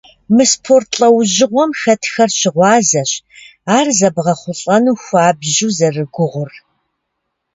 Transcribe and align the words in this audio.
Мы 0.35 0.43
спорт 0.51 0.89
лӏэужьыгъуэм 0.99 1.71
хэтхэр 1.81 2.29
щыгъуазэщ 2.37 3.11
ар 3.77 3.87
зэбгъэхъулӏэну 3.97 4.99
хуабжьу 5.03 5.71
зэрыгугъур. 5.77 6.51